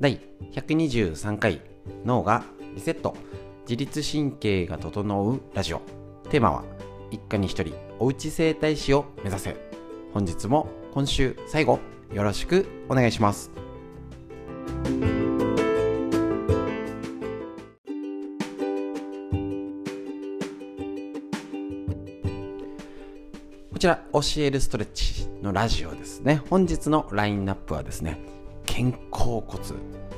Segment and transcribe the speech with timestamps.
[0.00, 0.18] 第
[0.54, 1.60] 123回
[2.06, 2.42] 脳が
[2.74, 3.14] リセット。
[3.68, 5.82] 自律神経が整うラジオ。
[6.30, 6.64] テーマは
[7.10, 9.56] 一家に一人おうち整体師を目指せ。
[10.14, 11.80] 本日も今週最後
[12.14, 13.50] よろしくお願いします。
[23.70, 26.40] こちら教えるストレッチのラジオですね。
[26.48, 28.39] 本日のラインナップはですね
[28.70, 29.44] 肩甲骨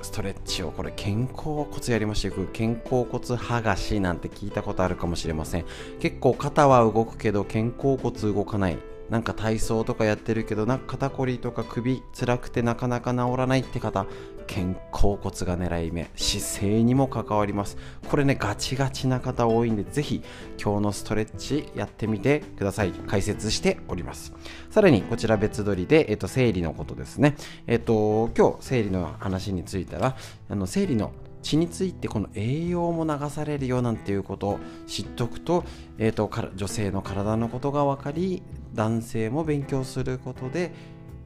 [0.03, 5.65] ストレッチをこれ肩甲骨やりましていく肩甲骨剥がしなんて聞いたことあるかもしれません。
[6.01, 8.79] 結構肩は動くけど肩甲骨動かない。
[9.13, 14.07] なんか体操とかやってるけどなんか肩こりとか首辛くてなかなか治らないって方
[14.49, 17.77] 肩甲骨が狙い目姿勢にも関わります。
[18.09, 20.23] これねガチガチな方多いんでぜひ
[20.59, 22.93] 今日のストレッチやってみてください。
[22.93, 24.33] 解説しております。
[24.71, 27.37] さらにこちら別撮りで、えっと、生理のことですね。
[27.67, 30.17] えっと今日生理の話についたら
[30.49, 35.65] あの生理の血についてこの栄養も流されるよなんていうことを知っておくと,、
[35.99, 38.43] えーと、女性の体のことが分かり
[38.75, 40.73] 男性も勉強することで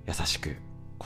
[0.07, 0.57] 優しく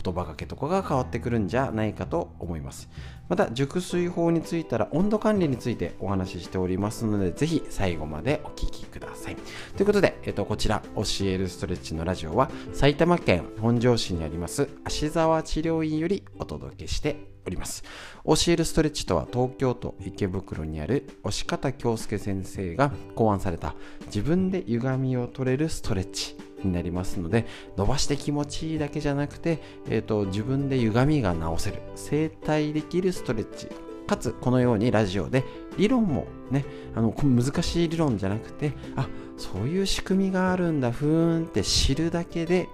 [0.02, 2.88] 言葉がけとかが変わってくるんじゃないかと思います。
[3.30, 9.36] また熟睡法についてら温度管理についてお話ししておりますのでぜひ最後までお聞きください。
[9.76, 17.84] ということで、えっと、こちら教えるストレッチのラジオは埼玉県本庄市にあります芦沢治療院よりお届けしております。
[18.24, 26.49] 教えるストレッチとは東京都池袋にある押方京介先生が考案された自分で歪みを取れるストレッチ。
[26.64, 33.68] になりますので伸ばして気持ちいいだけじゃなくて、えーと、自分で歪みが直せる整体できるストレッチ
[34.06, 35.44] かつこのようにラジオで
[35.76, 36.64] 理論もね
[36.96, 42.68] あの難しい理論じゃなくてあそういう仕組みがあるんだふーんって知るだけで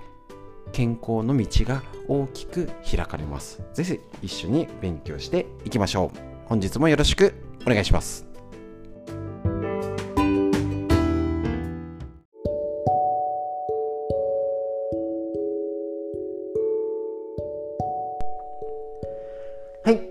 [0.72, 3.62] 健康の道が大きく開かれます。
[3.72, 6.18] ぜひ一緒に勉強していきましょう。
[6.46, 8.35] 本日もよろしくお願いします。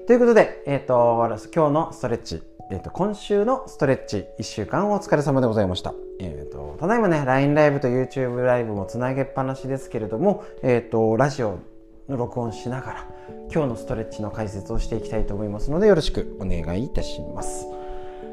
[0.08, 5.96] ということで、えっ、ー、と、今日のストレッチ、えっ、ー、と、今週のストレッチ、1週間お疲れ様でございました。
[6.20, 11.58] えっ、ー、と、ただいまね、LINE ライブと YouTube ライブもつなげっぱなしですけれども、えっ、と、ラジオ
[12.08, 13.08] の録音しながら、
[13.52, 17.66] 今日のストレッチの解説をしていきたいと思いますので、よろしくお願いいたします。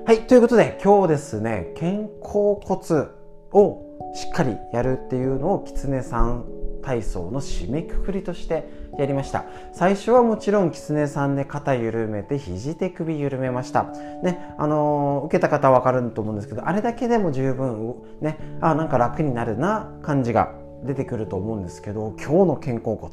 [0.04, 0.26] はい。
[0.26, 3.06] ということで、今日ですね、肩甲骨
[3.52, 6.44] をしっかりやるっていうのを、きつねさん
[6.82, 9.44] 体操の締めくくりとしてやりました。
[9.72, 13.84] 最初はもちろん狐さんで肩緩めて肘手首緩めました。
[14.22, 20.54] ねあのー、受けた方は分かると思うんですけどあれだけでも十分ねあなんか楽になるな感じが
[20.84, 23.12] 出てくると思うんですけど今日の肩甲骨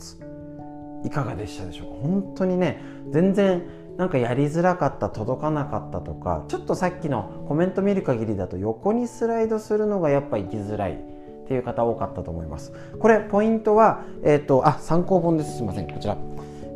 [1.06, 1.94] いかがでしたでしょうか？
[2.01, 2.81] 本当にね
[3.12, 3.63] 全然
[3.97, 11.19] なんかやりづらかった届かなかったとかちょっとさっきのコメント見る限りだと横にスライドするのがやっぱ行きづらい。
[11.50, 12.72] っていう方多かったと思います。
[13.00, 15.58] これポイントはえっ、ー、とあ参考本です。
[15.58, 15.88] すいません。
[15.88, 16.16] こちら。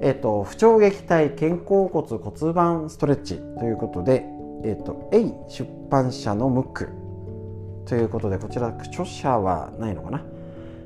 [0.01, 4.25] えっ、ー、と不調撃退肩甲骨骨盤ストレッチということで
[4.63, 6.89] えっ、ー、と A 出版社のムック
[7.85, 10.23] ということでこちら著者はないのかな？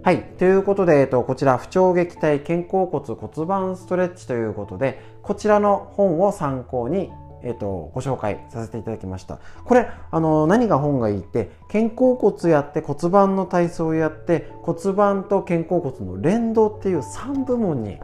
[0.03, 0.23] はい。
[0.37, 7.09] ということで、えっと、こちら、不調撃退肩甲骨骨盤ストレッチということで、こちらの本を参考に
[7.43, 9.39] えーと、ご紹介させていただきました。
[9.65, 17.99] これあの何が本がいいって肩甲骨やって骨盤の体操をやって骨盤と肩甲骨の連動っていう3部門に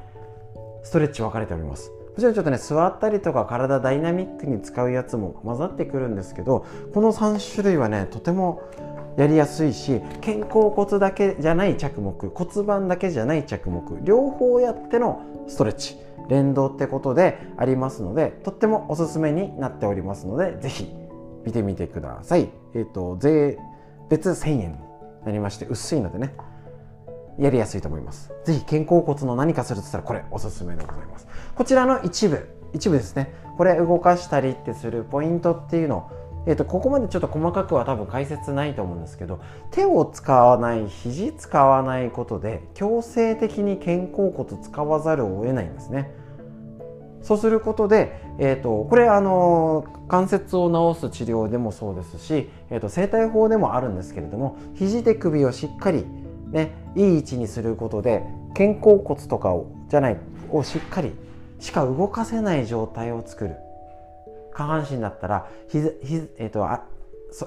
[0.83, 1.91] ストレッチ分かれております。
[2.13, 8.61] もちろんちょっとね座ったりとか体ダイナミックに使うやつも混ざってくるんですけどこの3種類はねとても
[9.17, 15.97] やりやすいし肩甲骨だけじゃない着目骨盤だけじゃない着目両方やってのストレッチ
[16.29, 20.93] 連動ってことでありますのでとってもおすすめになっておりますのでぜひ
[21.45, 22.49] 見てみてください。
[22.73, 23.57] えっ、ー、と税
[24.09, 24.77] 別1000円に
[25.25, 26.33] なりまして薄いのでね
[27.37, 28.31] やりやすいと思います。
[28.45, 31.27] ぜひ肩甲骨の何かするとしたらこれおすすめでございます。
[31.55, 39.39] こちらの一部一部ですねこれ動かしたりってするポイントっていうのをえーと、ここまでちょっと細かくは多分解説ないと思うんですけど
[39.71, 46.11] 手を使わない肘使わないことで強制的に肩甲骨使わざるを得ないんですね。
[47.21, 56.05] そうすることで、えーと、これあの関節を治す治療でもそうですし、えーと、整体法でもあるんですけれども肘手首をしっかり、
[56.51, 58.23] ね、いい位置にすることで
[58.53, 60.17] 肩甲骨とかをじゃない
[60.51, 61.13] をしっかり
[61.59, 63.55] しか動かせない状態を作る。
[64.53, 66.67] 下半身だったらひひ、えーと、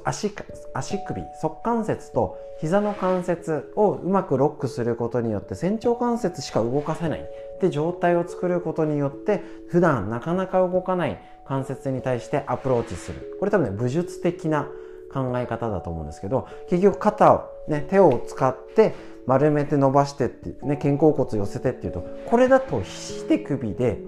[0.04, 0.32] 足
[0.74, 7.20] 足首側関節と膝の関節をうまくロックすることによって仙腸関節しか動かせない。
[7.56, 13.36] って状態を作ることによって普段なかなか動かない関節に対してアプローチする。
[13.38, 14.68] これ多分ね武術的な
[15.12, 18.94] 考え方だと思うんですけど結局肩を、ね、手を使って
[19.26, 23.98] 丸めて伸ばしてってね肩甲骨寄せてっていうとこれだと肘手首で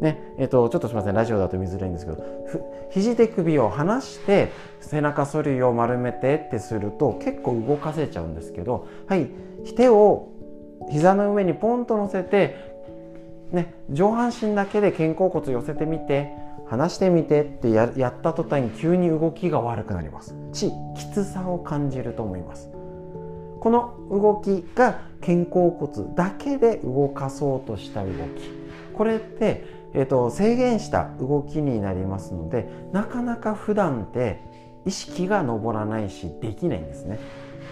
[0.00, 2.22] ねえっと、ちょっとすみませんラジオだと見づらいんですけど
[2.90, 9.28] 肘手首を離して背中反りを丸めてってすると結構動かせちゃうんですけどはい
[9.74, 10.28] 手を
[10.90, 12.56] 膝の上にポンと乗せて、
[13.50, 16.30] ね、上半身だけで肩甲骨寄せてみて
[16.68, 20.34] 離してみてってやった途端に急に動きが悪くなります。
[20.52, 22.70] しきつさを感じると思います。
[23.60, 28.16] この動きが肩甲骨だけで動かそうとした動き。
[28.94, 34.40] これってえーと、制限した動きになりますのでなかなか普段って
[34.84, 37.18] 意識が上らないしできないんですね。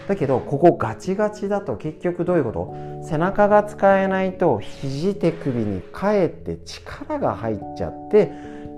[0.08, 2.74] だけどここガチガチだと結局どういうこと？
[3.06, 8.32] 背中が使えないと肘手首にかえって力が入っちゃって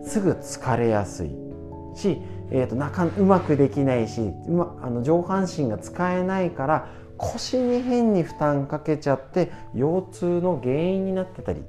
[0.04, 1.30] すぐ疲れやすい
[1.94, 2.20] し、
[2.50, 11.62] えーと、なかうまくできないし、ま、あの上半身が使えないから腰に変に負担かけちゃって腰痛の原因になってたり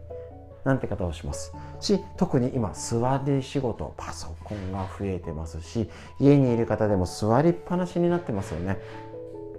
[0.67, 1.53] なんて方をします。
[1.79, 8.77] し特に今座り仕事パソコンが増えてますし家にいる方でも座りっぱなしになってますよね。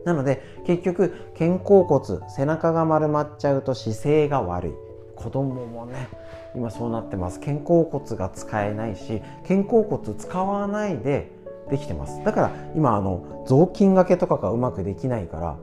[0.04, 4.72] なので結局肩甲骨背中が丸まっちゃうと姿勢が悪い。
[5.16, 6.08] 子供もね
[6.54, 7.40] 今そうなってます。
[7.40, 11.32] 肩甲骨が使えないし肩甲骨使わないで
[11.70, 12.22] できてます。
[12.22, 15.56] だから今あの雑巾がけとかがうまくできないから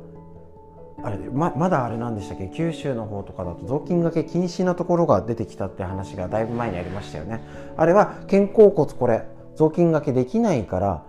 [1.04, 2.48] あれままだあれなんでしたっけ？
[2.48, 7.42] 九州の方とかだと雑巾がけ禁止なところが出てきたって話がだいぶ前にありましたよね。
[7.76, 11.04] あれは肩甲骨これ雑巾がけできないから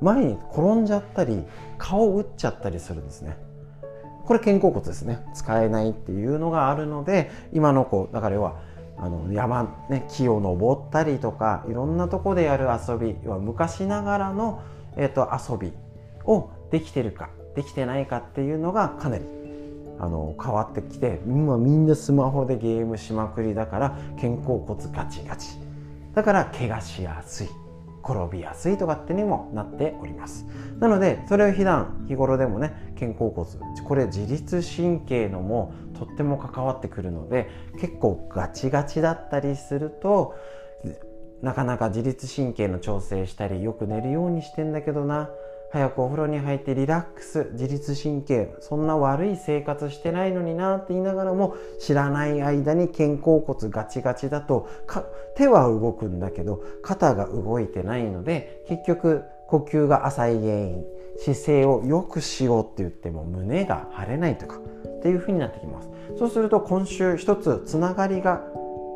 [0.00, 1.44] 前に転んじゃったり
[1.78, 3.36] 顔を打っちゃったりするんですね。
[4.24, 5.24] これ肩甲骨ですね。
[5.34, 8.56] 使えないっていうのがあるので今の子だから要は
[8.98, 14.62] あの山、ね、木を登ったりとかいろんなとこでやる遊び要は昔ながらの、
[14.96, 15.72] えーと遊び
[16.24, 17.30] をできてるか。
[17.54, 19.24] できてないかっていうのがかなり
[19.98, 25.58] あの変わってきて今みんなスマホでゲームしまくりだから肩甲骨ガチガチ。
[26.14, 27.48] だから怪我しやすい
[28.04, 30.46] 転びやすいとかってにもなっております。
[30.78, 33.48] なのでそれを普段日頃でもね肩甲骨
[33.84, 37.48] これ自律神経のもとっても関わってくるので
[37.80, 40.34] 結構ガチガチだったりすると
[41.42, 45.30] なかなか自律神経の調整したりよく寝るようにしてんだけどな
[45.72, 54.68] 早くお風呂に入ってリラックス自律神経そんな悪い生活してないのになって言いながらも知らない間に肩甲骨ガチガチだと
[55.34, 60.84] 手は動くんだけど肩が動いてないので結局呼吸が浅い原因
[61.18, 65.88] 姿勢を良くしようって言っても胸が張れないとかっていう風になってきます。
[66.18, 68.42] そうすると今週一つつながりが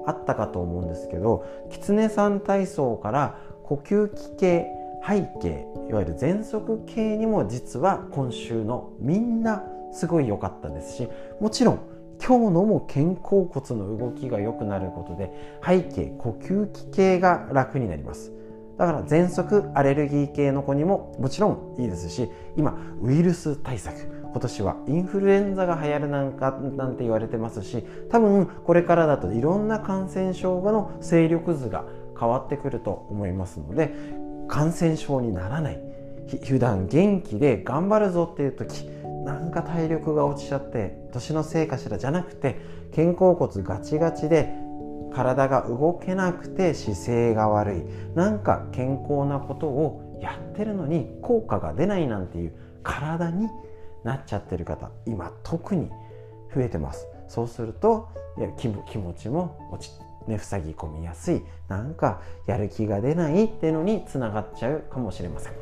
[0.06, 4.66] あったかと思うんですけど狐さん体操から呼吸器系
[5.06, 9.62] 背景いわゆる喘息系にも実は今週のみんな
[9.92, 11.08] すごい良かったですし
[11.40, 11.80] もちろん
[12.20, 15.30] 今日のも肩甲骨の動きが良くなることで
[15.64, 18.32] 背景呼吸器系が楽になります。
[18.78, 31.86] だから喘息アレルギー系の子にももちろんいいですし今ウイルス対策今年はインフルエンザが流行るなんかなんて言われてますし多分これからだといろんな感染症の勢力図が
[32.20, 33.94] 変わってくると思いますので
[34.48, 35.80] 感染症にならない。
[36.44, 38.88] 普段元気で頑張るぞっていう時
[39.24, 42.60] なんか体力が落ちちゃって年のせいかしらじゃなくて
[42.94, 44.52] 肩甲骨ガチガチで
[45.12, 47.84] 体が動けなくて姿勢が悪い。
[48.14, 53.48] なんか健康なことをやってるのに効果が出ないなんていう体に
[54.04, 55.90] なっちゃってる方今特に
[56.54, 57.06] 増えてます。
[57.28, 58.82] そうするといや気持
[59.14, 59.92] ちも落ち
[60.26, 65.52] ね、塞ぎ込みやすいなんかやる気が出ないっていうのにつながっちゃうかもしれません。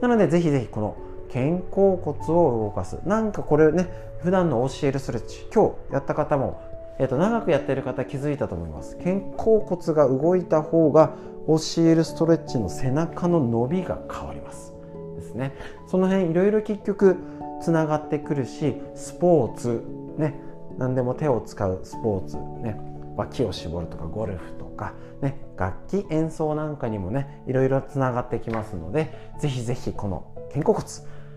[0.00, 0.96] なのでぜひぜひこの
[1.32, 3.88] 肩甲骨を動かすなんかこれね
[4.22, 6.62] 普段の教えるストレッチ今日やった方も、
[6.98, 8.96] えー、と長くやってる方気づいたと思います。
[8.96, 11.14] 肩甲骨が動いた方が
[11.46, 14.72] 教えるストレッチの背中の伸びが変わります。
[15.16, 15.52] ですね。
[15.86, 17.16] その辺いろいろ結局
[17.60, 19.84] つながってくるしスポーツ
[20.18, 20.34] ね
[20.78, 22.78] 何でも手を使うスポーツね
[23.16, 30.88] 脇を絞るとかゴルフとか、ね、楽器演奏なんかにもねいろいろつながってきますのでぜひぜひこの肩甲骨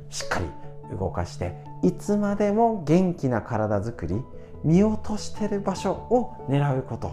[0.09, 4.21] しっかり動かしていつまでも元気な体づくり
[4.63, 7.11] 見落としてる場所を狙うこと。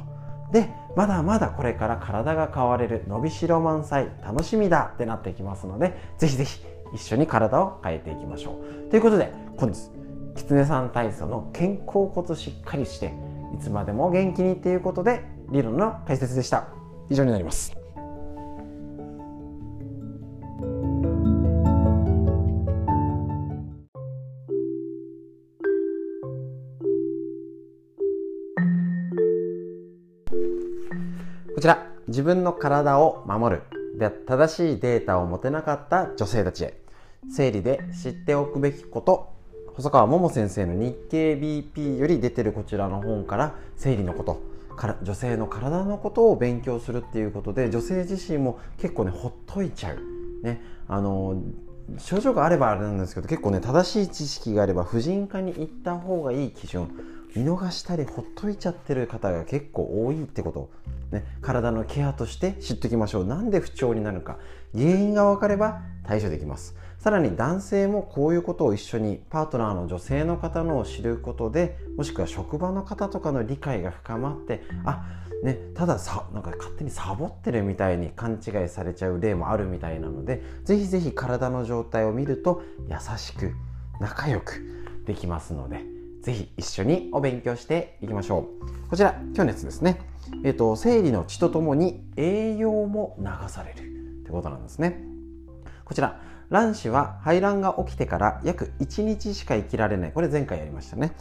[0.52, 6.60] でまだまだこれから体が変われる伸びしろ満載楽しみだってなってきますのでぜひぜひ
[6.94, 8.90] 一緒に体を変えていきましょう。
[8.90, 9.90] ということで本日
[10.36, 13.12] きつねさん体操の肩甲骨しっかりして
[13.54, 16.68] いつまでも元気にっていうことで理論の解説でした。
[17.08, 17.72] 以上になります。
[31.54, 33.62] こちら自分の体を守る。
[33.96, 36.80] で正しいデータを持てなかった女性たちへ。
[37.30, 39.33] 生理で知っておくべきこと。
[39.74, 44.40] 細川桃先生の日経 BP より出てるこちらの本から生理のこと
[44.76, 49.98] から女性の体のことを勉強するっていうことで女性自身も結構ねほっといちゃう、
[50.44, 51.42] ね、あの
[51.98, 56.88] 症状があればあれなんですけど結構ね正しい知識があれば婦人科に行った方がいい基準。
[57.36, 60.70] 見逃したりほっといちゃってる方が結構多いってこと。
[61.10, 63.24] ね、体のケアとして知っておきましょう。
[63.24, 64.38] なんで不調になるか。
[64.74, 66.74] 原因が分かれば対処できます。
[67.04, 75.04] さらに男性もこういうことを一緒にパートナーの女性の方のを知ることでもしくは職場の方とかの理解が深まってあ
[75.42, 83.52] ねたださなんか勝手にサボってるみたいに勘違いされちゃう例もあるみたいなのでぜひぜひ体の状態を見ると優しく
[84.00, 84.62] 仲良く
[85.04, 85.93] できますので。
[86.24, 88.48] ぜひ一緒にお勉強していきましょ
[88.86, 88.88] う。
[88.88, 90.00] こちら今日のやつですね。
[90.42, 93.80] えっと、生理の血とともに栄養も流される
[94.22, 95.04] ってことなんですね。
[95.84, 100.12] こちら卵子は排卵が起きてから約1日しか生きられない。
[100.12, 101.12] これ前回やりましたね。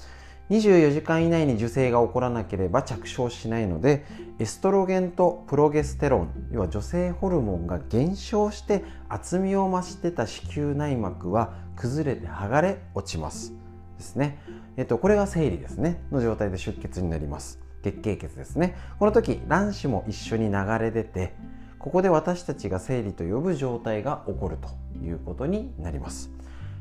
[0.50, 4.06] 24時間以内に受精が起こらなければ着床しないので
[4.40, 13.63] エストロゲンとプロゲステロン要は女性ホルモンが減少して厚みを増してた子宮内膜は崩れて剥がれ落ちます。
[13.98, 14.40] ですね、
[14.78, 16.04] えっと、これが生理ですね。
[16.12, 17.60] の状態で出血になります。
[17.84, 18.76] 月経血ですね。
[19.00, 21.36] この時卵子も一緒に流れ出て
[21.84, 24.70] ここで私たちが生理と呼ぶ状態が起こると
[25.06, 26.32] いうことになります。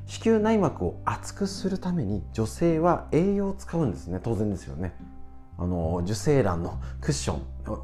[0.07, 4.21] 子宮内膜を厚くするために女性は栄養を使うんですね。
[4.23, 4.95] 当然ですよね。
[5.59, 7.42] あの受精卵のクッション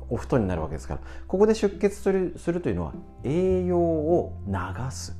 [0.08, 1.00] お布団になるわけですから。
[1.26, 2.92] ここで出血するするというのは
[3.24, 4.54] 栄養を流
[4.90, 5.16] す、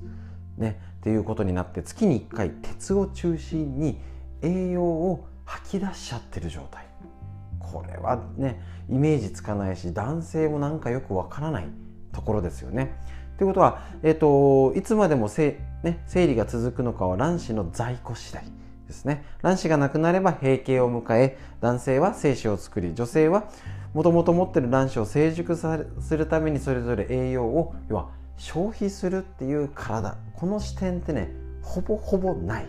[0.57, 3.99] ね、っていうことになって月に1回鉄を中心に
[4.43, 6.85] 栄養を吐き出しちゃってる状態
[7.59, 8.61] これはね
[8.91, 11.69] イメージつかないし男性もなんかよくわからない
[12.13, 12.93] ところですよね。
[13.39, 18.45] ということは、えーと、いつまでもせ、ね、生理が続くのかは卵子の在庫次第
[18.87, 19.25] ですね。
[19.41, 23.49] 卵子がなくなれば閉経を迎え男性は精子を作り女性は
[23.95, 31.31] もともと持ってる卵子を成熟さするためにそれぞれ栄養を要は消費するっていう体この視点ってね
[31.63, 32.67] ほぼほぼない。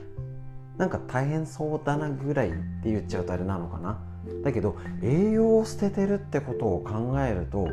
[0.78, 4.00] なんか大変そうだなぐらいって言っちゃうとあれなのかな。
[4.44, 7.68] だけど栄養を捨ててるってことを考えると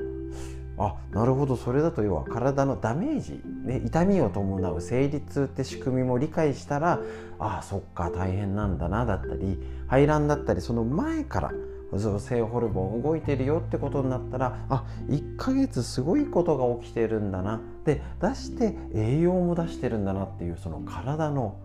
[0.79, 7.00] あなるほどそれだと要は体のダメージ、ね、痛みを伴う生理痛って仕組みも理解したら
[7.38, 11.53] あそっか大変なんだなだったり排卵だったりその前から
[12.19, 17.61] 性ホルモン動いてるよってことになったらあ1ヶ月すごいことが起きてるんだな。
[17.85, 21.57] で出して栄養も出してるんだなっていうその体の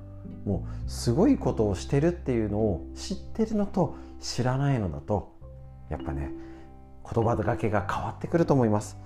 [0.45, 5.35] もうすごいことをしてるっていうのを知ってるのと知らないのだと
[5.89, 6.31] やっぱね
[7.13, 8.97] 言葉がけが変わってくると思います。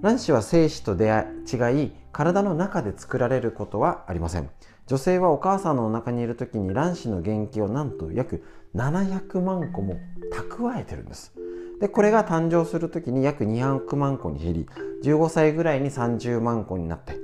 [0.00, 4.48] 卵子は精子と出会い違い体の中で作られることはありません。
[4.86, 8.44] 女性はお母さんの中にいる時に卵子の元気をなんと約
[8.74, 9.98] 700万個も
[10.32, 11.32] 蓄えてるんです。
[11.80, 14.68] でこれが誕生する時に約200万個に減り
[15.02, 17.18] 15歳ぐらいに30万個になって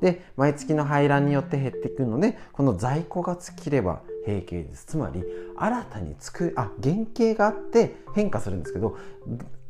[0.00, 4.86] で毎月の排卵によって減っていくのでこの在庫が尽きれば閉経です。
[4.86, 5.22] つまり
[5.56, 8.96] 新たに作あ原型があって変化するんですけど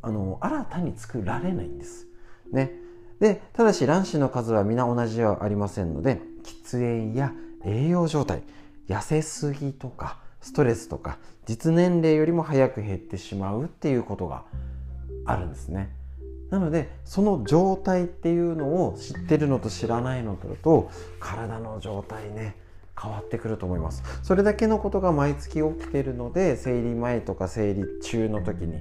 [0.03, 2.07] あの新たに作られないんです。
[2.53, 2.73] ね、
[3.19, 7.33] でただし卵子の数は皆同じではありませんので喫煙や
[7.65, 8.43] 栄養状態
[8.89, 14.45] 痩せすぎとかストレスとか実年齢よりも早く減ってしまうっていうことが
[15.25, 15.91] あるんですね。
[16.51, 20.89] なのでその状態っていうのを知ってるのと知らないのと
[21.19, 22.55] 体の状態ね
[23.01, 28.81] 変わってくると思いますそれだけのことが毎月起きてるので生理前とか生理中の時に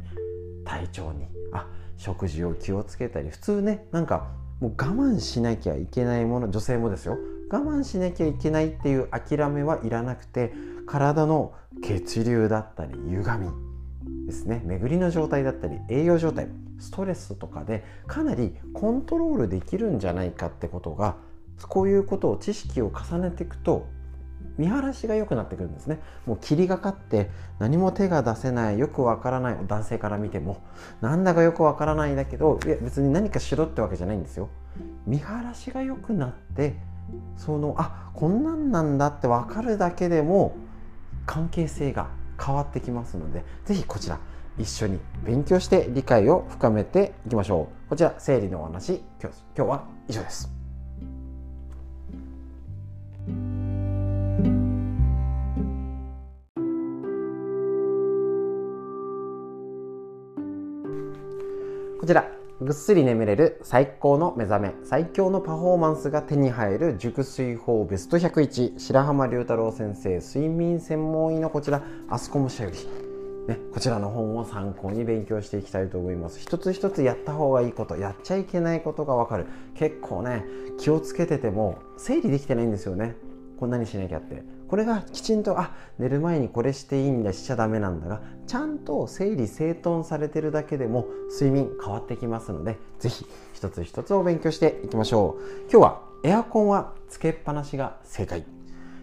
[0.63, 1.67] 体調にあ
[1.98, 4.27] 食事を気をつけたり普通ねなんか
[4.60, 7.18] もう我慢しなきゃいけないもの女性もですよ。
[7.50, 10.54] 我慢しなきゃいけないっていう諦めはいらなくて
[10.88, 14.62] 体の血流だったり歪みですね。
[14.66, 16.48] 巡りの状態だったり栄養状態
[16.80, 21.18] ストレスとかでかなりコントロールできるんじゃないかってことが
[21.68, 23.88] こういうことを知識を重ねていくと
[24.58, 26.00] 見晴らしが良くなってくるんですね。
[26.26, 30.62] もう霧がかって何も手が出せないよくわからない男性から見ても
[31.02, 34.50] なんだかよくわからないんだけどいや別に何かしろってわけじゃないんですよ。
[35.06, 36.76] 見晴らしが良くなって
[37.38, 40.56] そのあこんなんなんだって分かるだけでも
[41.26, 42.10] 関係性が
[42.44, 44.20] 変わってきますので是非こちら
[44.58, 47.90] 一緒に勉強して理解を深めていきましょう。
[47.90, 50.64] こちら生理のお話今日今日は以上です。
[62.06, 62.30] こちら。
[62.62, 64.76] ぐっすり眠れる最高の目覚め。
[64.84, 71.82] 最強のパフォーマンスが手に入る熟睡法ベスト101白浜龍太郎先生睡眠専門医のこちら。
[72.08, 72.78] あすこもしゃより。
[73.48, 76.40] ね、こちらの本を参考に勉強していきたいと思います。
[76.40, 77.98] 一つ一つやった方がいいこと。
[77.98, 79.48] やっちゃいけないことがわかる。
[79.74, 80.46] 結構ね
[80.78, 83.16] 気をつけてても整理できてないんですよね。
[83.60, 84.44] こんなにしなきゃって。
[84.68, 95.62] これがきちんとあ寝る前にこれしていいんだしちゃダメなんだがちゃんと整理整頓されてるだけでも睡眠変わってきますので是非一つ一つを勉強していきましょう。
[95.72, 98.44] 今日はエアコンはつけっぱなしが正解。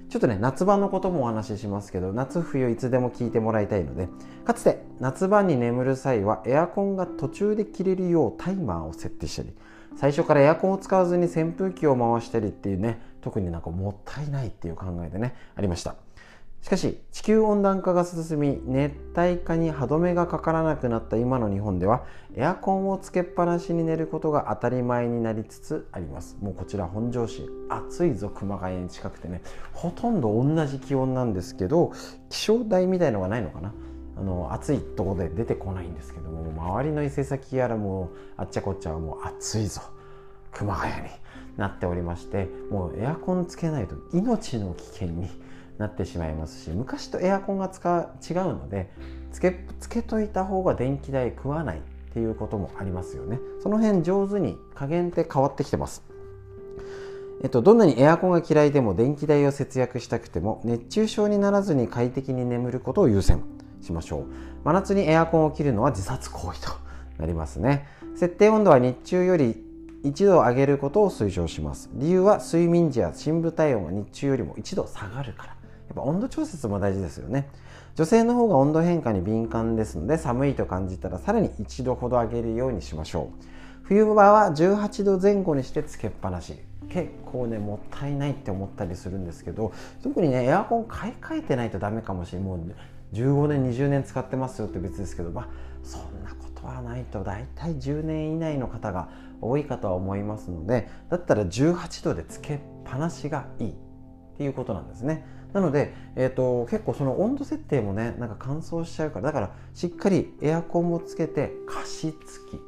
[0.08, 4.08] ちょっとね夏場のこともお話ししますけど夏冬いつでも聞いてもらいたいので
[4.44, 9.48] かつて夏場に眠る際はエアコンが途中で切れるようタイマーを設定したり
[9.96, 15.94] 最初からエアコンを使わずに扇風機を回したりっていうね特になんかもったいないっていう考えでねありました。
[16.60, 22.04] しかし地球温暖化が進み熱帯化に歯止めがかからなくなった今の日本では
[22.36, 26.36] エアコンをつけっぱなしに寝ることが当たり前になりつつあります。
[26.40, 31.92] もうこちら本庄市暑いぞ熊谷に近くてねほとんど同じ気温なんですけど
[32.28, 33.72] 気象台みたいのがないのかな。
[34.14, 39.80] あの暑いとこで出てこないんですけども周りの伊勢崎やらもうあっちゃこっちゃはもう暑いぞ
[40.52, 41.08] 熊谷に。
[41.56, 45.28] なっておりましてもうエアコンつけないと命の危険に
[45.78, 48.90] なってしまいますし昔とエアコンが使う違うので
[49.32, 51.80] つけつけといた方が電気代食わないっ
[52.12, 53.38] ていうこともありますよね。
[53.62, 56.02] その辺上手に加減って変わってきてます。
[57.42, 63.42] えっと、どんなにエアコンが嫌いでも電気代を節約したくても熱中症にならずに快適に眠ることを優先
[63.80, 64.26] しましょう。
[64.62, 66.70] 真夏にエアコンを切るのは自殺行為と
[67.18, 67.86] なりますね。
[68.14, 69.71] 設定温度は日中より
[70.02, 71.88] 1度上げることを推奨します。
[71.94, 75.48] 理由は睡眠時や深部体温が日中よりも1度下がるから。
[75.48, 75.54] や
[75.92, 77.48] っぱ温度調節も大事ですよね。
[77.94, 83.44] 女性の方が温度変化に敏感ですので寒いと感じたらさらに1度ほど上げるようにしましょう。
[83.84, 86.58] 冬場は18度前後にしてつけっぱなし。
[86.88, 92.48] 結構ねもったいないって思ったりするんですけど特にねエアコン買い替えてないとダメかもしれない。
[92.48, 92.60] もう
[93.14, 95.48] 15年20年使ってますよって別ですけどまあ
[95.82, 97.22] そんなことはないと。
[97.22, 99.08] 大体10年以内の方が
[99.42, 103.74] 多いかとは思いますのでだったら18度でつけっぱなしがいいっ
[104.38, 105.26] ていうことなんですね。
[105.52, 112.60] なので、えーと、結構その温度設定もねなんか乾燥しちゃうからだからしっかりエアコンもつけて加湿器。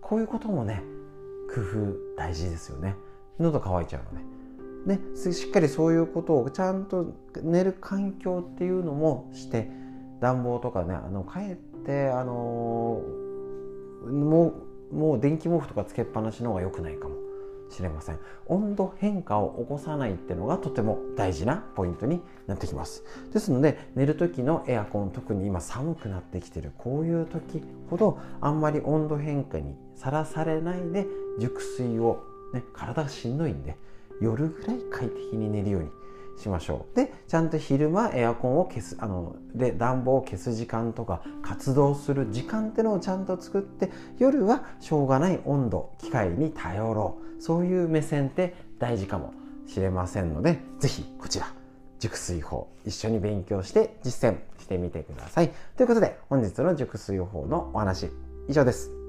[0.00, 0.82] こういうこともね
[1.54, 2.96] 工夫大事ですよね。
[3.38, 4.20] 喉乾いちゃうの
[4.86, 9.70] で、ね、しっかりそういうことをちゃんと寝る環境っていうのもして
[10.20, 17.14] 暖房とかねあのかえってあのー、もうもう電気毛布とかつけっぱなしの方が良くないかも
[17.70, 18.18] しれません。
[18.46, 23.04] 温度変化を起こさないっていうのがとても大事なポイントになってきます。
[23.32, 31.06] ですので寝る時のエアコン特に今寒くなってきてるこういう時ほどあんまり温度変化にさらされないで
[31.38, 32.22] 熟睡を、
[32.52, 33.76] ね、体がしんどいんで
[34.20, 35.90] 夜ぐらい快適に寝るように
[36.40, 36.96] しましょう。
[36.96, 47.42] でちゃんと昼間エアコンを消すあので暖房を消す時間とか活動する時間ってのをちゃんと作って夜はしょうがない温度機械に頼ろう。
[47.42, 49.32] そういう目線って大事かも
[49.66, 51.52] しれませんので是非こちら
[51.98, 55.50] 熟睡法一緒に勉強して実践してみてください。
[55.76, 58.10] ということで本日の熟睡法のお話
[58.48, 58.99] 以上です。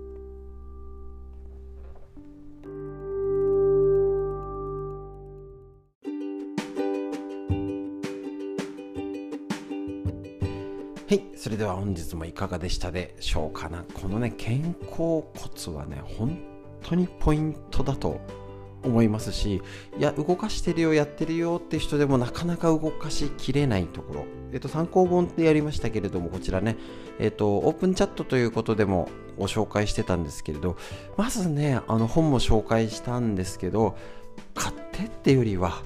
[11.61, 13.85] では本日もいかがでしたでしょうかな。
[13.93, 16.39] このね、肩甲骨はね、本
[16.81, 18.19] 当にポイントだと
[18.83, 19.61] 思いますし、
[19.95, 24.25] いや、動かしてるよ、やってるよって人でもなかなか動かしきれないところ。
[24.51, 26.77] えっと、参考本ってやりましたけれども、こちらね、
[27.19, 30.77] えっと、オープンチャットということでもご紹介してたんですけれど、
[31.15, 33.95] まずね、あの本も紹介したんですけど、
[34.55, 35.83] 買ってってよりは、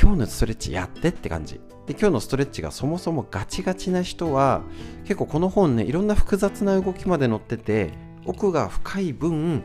[0.00, 1.60] 今日のストレッチやってって感じ。
[1.86, 4.62] で今日のストレッチがそもそもガチガチな人は
[5.04, 7.92] 結構この本ねいろんな複雑な動きまで載ってて
[8.24, 9.64] 奥が深い分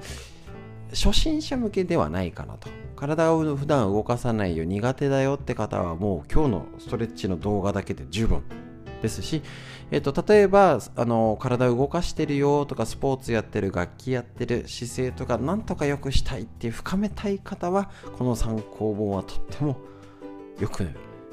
[0.90, 8.42] 初心者向けではないかなと体を普段動かさないよ苦手だよって方はもう今日のストレッチの動画だけで十分
[9.02, 9.44] ですし、
[9.92, 19.78] えっと、例えばあの体を動かしてるよとかスポーツやってる楽器やってる姿勢とかなんとか良くしたいっていう深めたい方はこの参考本はとっても
[20.60, 20.84] よく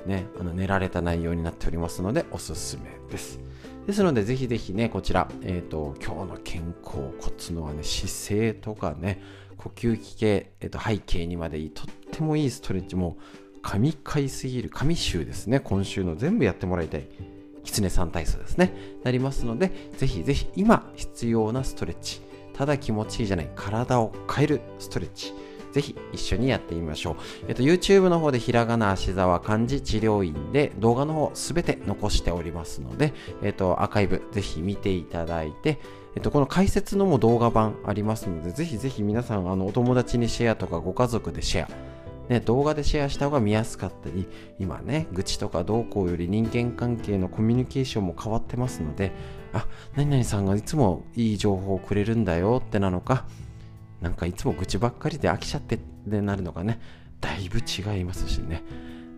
[0.06, 3.40] ねあの練られた内容になっておりますのでおすすめです
[3.87, 9.22] ですのでぜひぜひねこちら、えっと今日の健康骨のはね姿勢とかね
[9.56, 13.18] 呼吸器系、えっと背景にまでいいとってもいいストレッチも
[13.62, 17.06] 神回すぎる神週ですね今週の全部やってもらいたい
[17.64, 18.72] 狐さん体操ですね。
[19.02, 22.20] なりますので、ぜひぜひ今必要なストレッチ、
[22.52, 25.32] ただ気持ちいいじゃない、体を変えるストレッチ、
[25.74, 27.16] ぜひ一緒にやってみましょう。
[27.48, 35.80] えっと、YouTube の方でひらがな、足沢、漢字、治療院で動画の方すべて残しておりますので、えっと、アーカイブぜひ見ていただいて、
[36.14, 41.68] えっと、この解説のも動画版ありますので、ぜひぜひ皆さん、あの、お友達にシェアとかご家族でシェア、
[42.28, 44.28] ね、動画でシェアした方が見やすかったり、
[44.60, 49.10] 今ね、愚痴とかどうこうより人間関係のコミュニケーションも変わってますので、
[49.52, 53.26] あ、何々さんがいつもいい情報をくれるんだよってなのか、
[54.04, 56.78] なんかいつも愚痴ばっかりで飽きちゃってってなるのがね、
[57.22, 58.62] だいぶ違いますしね。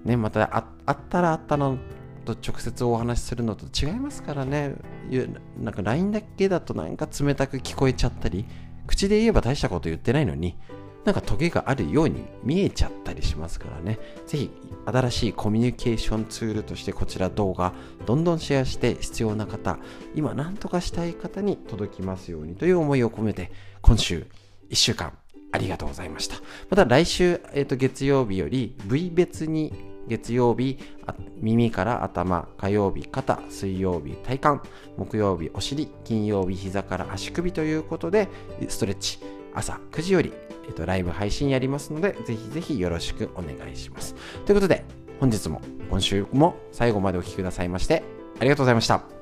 [0.04, 1.76] ね、またあったらあったの
[2.24, 4.76] と直接お話しするのと違いますからね。
[5.58, 8.46] なんか LINE だけだとなんか冷たく聞こえちゃったり、
[8.86, 10.56] 口で言えば大したこと言ってないのに、
[11.04, 13.98] なんかトゲがあるように見えちゃったりしますからね。
[14.24, 14.50] ぜひ
[14.86, 17.74] 新しいコミュニケーションツールとしてこちら動画
[18.06, 19.78] どんどんシェアして必要な方、
[20.14, 23.50] 今何とかしたい方に届きますようにという思いを込めて
[23.82, 24.28] 今週
[24.70, 25.12] 1週間
[25.52, 26.36] ありがとうございました。
[26.70, 29.72] また来週、えー、と月曜日より部位別に
[30.08, 30.78] 月曜日
[31.40, 38.28] 耳から頭火曜日肩水曜日体幹木曜日お尻金曜日膝から足首ということで
[38.68, 39.18] ストレッチ
[39.52, 40.32] 朝9時より
[40.66, 44.14] えっと、ライブ配信やりますので、ぜひぜひよろしくお願いします。
[44.44, 44.84] ということで、
[45.20, 48.02] 本日も今週も最後までお聴きくださいまして、
[48.38, 49.15] ありがとうございました。